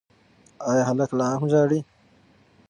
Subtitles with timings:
[0.69, 1.79] ایا هلک لا هم ژاړي؟